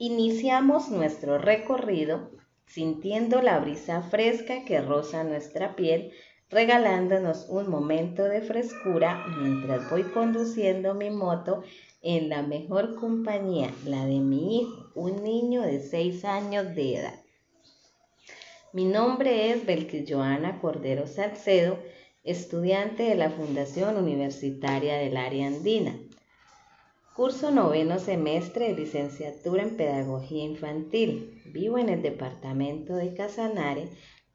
Iniciamos 0.00 0.90
nuestro 0.90 1.38
recorrido 1.38 2.30
sintiendo 2.66 3.42
la 3.42 3.58
brisa 3.58 4.00
fresca 4.02 4.64
que 4.64 4.80
roza 4.80 5.24
nuestra 5.24 5.74
piel, 5.74 6.12
regalándonos 6.50 7.48
un 7.48 7.68
momento 7.68 8.22
de 8.22 8.40
frescura 8.40 9.26
mientras 9.40 9.90
voy 9.90 10.04
conduciendo 10.04 10.94
mi 10.94 11.10
moto 11.10 11.64
en 12.00 12.28
la 12.28 12.42
mejor 12.42 12.94
compañía, 12.94 13.74
la 13.84 14.06
de 14.06 14.20
mi 14.20 14.60
hijo, 14.60 14.92
un 14.94 15.24
niño 15.24 15.62
de 15.62 15.80
6 15.80 16.24
años 16.24 16.76
de 16.76 16.98
edad. 16.98 17.20
Mi 18.72 18.84
nombre 18.84 19.50
es 19.50 19.66
Belkis 19.66 20.08
Joana 20.08 20.60
Cordero 20.60 21.08
Salcedo, 21.08 21.76
estudiante 22.22 23.02
de 23.02 23.16
la 23.16 23.30
Fundación 23.30 23.96
Universitaria 23.96 24.96
del 24.98 25.16
Área 25.16 25.48
Andina. 25.48 25.98
Curso 27.18 27.50
noveno 27.50 27.98
semestre 27.98 28.68
de 28.68 28.74
licenciatura 28.74 29.64
en 29.64 29.76
Pedagogía 29.76 30.44
Infantil. 30.44 31.42
Vivo 31.46 31.76
en 31.76 31.88
el 31.88 32.00
departamento 32.00 32.94
de 32.94 33.12
Casanare, 33.12 33.88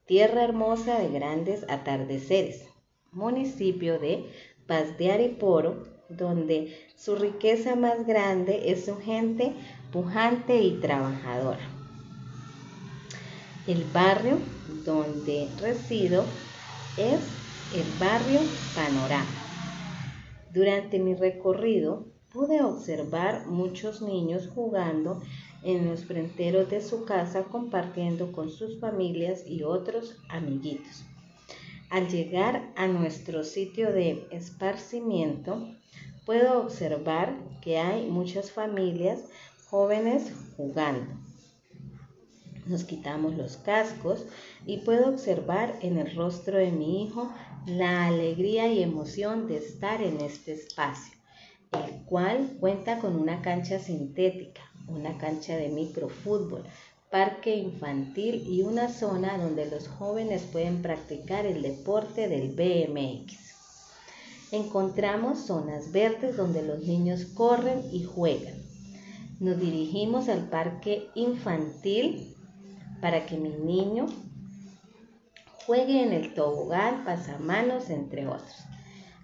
tierra 0.04 0.44
hermosa 0.44 0.98
de 0.98 1.08
grandes 1.08 1.64
atardeceres, 1.70 2.68
municipio 3.10 3.98
de 3.98 4.26
Paz 4.66 4.98
de 4.98 5.12
Ariporo, 5.12 5.82
donde 6.10 6.76
su 6.94 7.16
riqueza 7.16 7.74
más 7.74 8.06
grande 8.06 8.70
es 8.70 8.84
su 8.84 8.98
gente 8.98 9.54
pujante 9.90 10.60
y 10.60 10.72
trabajadora. 10.72 11.66
El 13.66 13.82
barrio 13.94 14.36
donde 14.84 15.48
resido 15.58 16.26
es 16.98 17.18
el 17.74 17.86
barrio 17.98 18.40
Panorama. 18.74 19.24
Durante 20.52 20.98
mi 20.98 21.14
recorrido 21.14 22.12
pude 22.34 22.62
observar 22.62 23.46
muchos 23.46 24.02
niños 24.02 24.50
jugando 24.52 25.22
en 25.62 25.88
los 25.88 26.04
fronteros 26.04 26.68
de 26.68 26.82
su 26.82 27.04
casa 27.04 27.44
compartiendo 27.44 28.32
con 28.32 28.50
sus 28.50 28.80
familias 28.80 29.46
y 29.46 29.62
otros 29.62 30.16
amiguitos. 30.28 31.04
Al 31.90 32.08
llegar 32.08 32.72
a 32.74 32.88
nuestro 32.88 33.44
sitio 33.44 33.92
de 33.92 34.26
esparcimiento, 34.32 35.68
puedo 36.26 36.60
observar 36.60 37.36
que 37.62 37.78
hay 37.78 38.10
muchas 38.10 38.50
familias 38.50 39.20
jóvenes 39.70 40.32
jugando. 40.56 41.14
Nos 42.66 42.82
quitamos 42.82 43.36
los 43.36 43.58
cascos 43.58 44.26
y 44.66 44.78
puedo 44.78 45.08
observar 45.08 45.78
en 45.82 45.98
el 45.98 46.16
rostro 46.16 46.58
de 46.58 46.72
mi 46.72 47.04
hijo 47.04 47.30
la 47.66 48.06
alegría 48.06 48.72
y 48.72 48.82
emoción 48.82 49.46
de 49.46 49.58
estar 49.58 50.02
en 50.02 50.20
este 50.20 50.54
espacio, 50.54 51.13
el 51.74 52.04
cual 52.04 52.56
cuenta 52.60 52.98
con 52.98 53.16
una 53.16 53.42
cancha 53.42 53.78
sintética, 53.78 54.62
una 54.88 55.18
cancha 55.18 55.56
de 55.56 55.68
microfútbol, 55.68 56.64
parque 57.10 57.54
infantil 57.56 58.44
y 58.48 58.62
una 58.62 58.88
zona 58.88 59.38
donde 59.38 59.70
los 59.70 59.88
jóvenes 59.88 60.42
pueden 60.50 60.82
practicar 60.82 61.46
el 61.46 61.62
deporte 61.62 62.28
del 62.28 62.50
BMX. 62.50 63.44
Encontramos 64.52 65.38
zonas 65.46 65.92
verdes 65.92 66.36
donde 66.36 66.62
los 66.62 66.80
niños 66.80 67.24
corren 67.26 67.82
y 67.92 68.04
juegan. 68.04 68.54
Nos 69.40 69.58
dirigimos 69.58 70.28
al 70.28 70.48
parque 70.48 71.08
infantil 71.14 72.34
para 73.00 73.26
que 73.26 73.36
mi 73.36 73.50
niño 73.50 74.06
juegue 75.66 76.02
en 76.02 76.12
el 76.12 76.34
tobogán, 76.34 77.04
pasamanos, 77.04 77.90
entre 77.90 78.26
otros. 78.26 78.64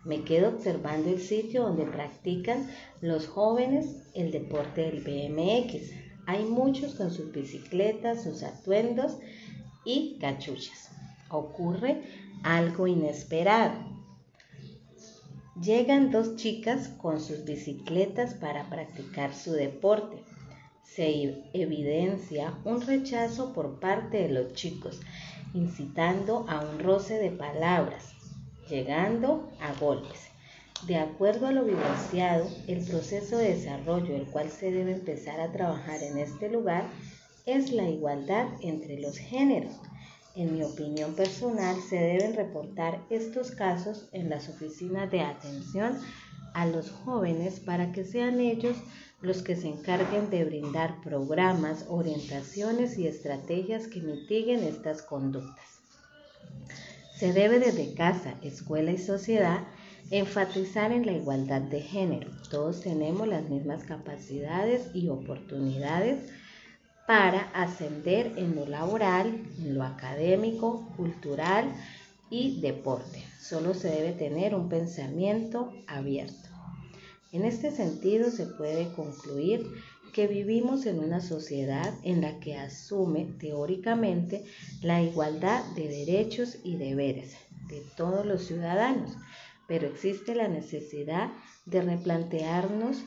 Me 0.05 0.25
quedo 0.25 0.49
observando 0.49 1.11
el 1.11 1.21
sitio 1.21 1.65
donde 1.65 1.85
practican 1.85 2.71
los 3.03 3.27
jóvenes 3.27 3.97
el 4.15 4.31
deporte 4.31 4.81
del 4.83 5.01
BMX. 5.03 5.93
Hay 6.27 6.45
muchos 6.45 6.95
con 6.95 7.11
sus 7.11 7.31
bicicletas, 7.33 8.23
sus 8.23 8.43
atuendos 8.43 9.19
y 9.85 10.17
cachuchas. 10.19 10.91
Ocurre 11.29 12.03
algo 12.43 12.87
inesperado. 12.87 13.75
Llegan 15.61 16.11
dos 16.11 16.37
chicas 16.37 16.89
con 16.89 17.21
sus 17.21 17.45
bicicletas 17.45 18.33
para 18.33 18.71
practicar 18.71 19.35
su 19.35 19.53
deporte. 19.53 20.25
Se 20.83 21.45
evidencia 21.53 22.59
un 22.65 22.81
rechazo 22.81 23.53
por 23.53 23.79
parte 23.79 24.23
de 24.23 24.31
los 24.31 24.55
chicos, 24.55 25.01
incitando 25.53 26.47
a 26.49 26.61
un 26.61 26.79
roce 26.79 27.15
de 27.19 27.31
palabras, 27.31 28.15
llegando 28.71 29.51
a 29.61 29.75
golpes. 29.75 30.31
De 30.87 30.97
acuerdo 30.97 31.49
a 31.49 31.53
lo 31.53 31.65
vivenciado, 31.65 32.49
el 32.67 32.83
proceso 32.87 33.37
de 33.37 33.55
desarrollo 33.55 34.17
el 34.17 34.25
cual 34.27 34.49
se 34.49 34.71
debe 34.71 34.93
empezar 34.93 35.41
a 35.41 35.53
trabajar 35.53 36.03
en 36.03 36.17
este 36.17 36.49
lugar 36.49 36.85
es 37.45 37.71
la 37.73 37.89
igualdad 37.89 38.47
entre 38.63 38.99
los 38.99 39.19
géneros. 39.19 39.75
En 40.37 40.55
mi 40.55 40.63
opinión 40.63 41.15
personal, 41.15 41.77
se 41.83 41.97
deben 41.97 42.35
reportar 42.35 43.05
estos 43.11 43.51
casos 43.51 44.09
en 44.13 44.31
las 44.31 44.49
oficinas 44.49 45.11
de 45.11 45.21
atención 45.21 45.99
a 46.55 46.67
los 46.67 46.91
jóvenes 46.91 47.61
para 47.61 47.93
que 47.93 48.05
sean 48.05 48.41
ellos 48.41 48.77
los 49.21 49.43
que 49.43 49.57
se 49.57 49.69
encarguen 49.69 50.31
de 50.31 50.45
brindar 50.45 51.01
programas, 51.03 51.85
orientaciones 51.89 52.97
y 52.97 53.07
estrategias 53.07 53.87
que 53.87 54.01
mitiguen 54.01 54.61
estas 54.61 55.03
conductas. 55.03 55.81
Se 57.21 57.35
debe 57.35 57.59
desde 57.59 57.93
casa, 57.93 58.33
escuela 58.41 58.93
y 58.93 58.97
sociedad 58.97 59.65
enfatizar 60.11 60.91
en 60.91 61.05
la 61.05 61.13
igualdad 61.13 61.61
de 61.61 61.83
género. 61.83 62.31
Todos 62.51 62.81
tenemos 62.81 63.29
las 63.29 63.47
mismas 63.51 63.85
capacidades 63.85 64.89
y 64.95 65.11
oportunidades 65.11 66.31
para 67.07 67.43
ascender 67.53 68.33
en 68.39 68.57
lo 68.57 68.65
laboral, 68.65 69.39
en 69.59 69.75
lo 69.75 69.83
académico, 69.83 70.89
cultural 70.97 71.71
y 72.31 72.59
deporte. 72.63 73.23
Solo 73.39 73.75
se 73.75 73.91
debe 73.91 74.13
tener 74.13 74.55
un 74.55 74.71
pensamiento 74.71 75.75
abierto. 75.89 76.49
En 77.33 77.45
este 77.45 77.71
sentido 77.71 78.31
se 78.31 78.47
puede 78.47 78.91
concluir 78.95 79.67
que 80.13 80.27
vivimos 80.27 80.87
en 80.87 80.99
una 80.99 81.21
sociedad 81.21 81.95
en 82.03 82.21
la 82.21 82.39
que 82.41 82.57
asume 82.57 83.27
teóricamente 83.39 84.45
la 84.83 85.03
igualdad 85.03 85.65
de 85.75 85.89
derechos 85.89 86.59
y 86.65 86.77
deberes 86.77 87.37
de 87.69 87.83
todos 87.97 88.27
los 88.27 88.45
ciudadanos, 88.45 89.13
pero 89.69 89.87
existe 89.87 90.35
la 90.35 90.49
necesidad 90.49 91.31
de 91.67 91.83
replantearnos 91.83 93.05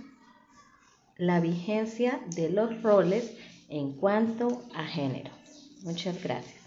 la 1.18 1.40
vigencia 1.40 2.22
de 2.36 2.50
los 2.50 2.82
roles 2.82 3.34
en 3.70 3.94
cuanto 3.94 4.64
a 4.74 4.86
género. 4.86 5.32
Muchas 5.84 6.22
gracias. 6.24 6.63